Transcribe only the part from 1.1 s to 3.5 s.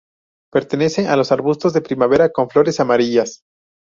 los arbustos de primavera, con flores amarillas.